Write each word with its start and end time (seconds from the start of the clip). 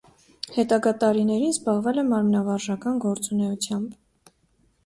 Հետագա 0.53 0.93
տարիներին 1.03 1.53
զբաղվել 1.57 2.03
է 2.03 2.05
մանկավարժական 2.13 2.99
գործունեությամբ։ 3.07 4.33